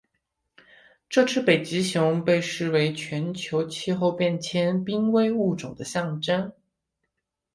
[1.09, 6.51] 这只北极熊被视为全球气候变迁濒危物种的象征。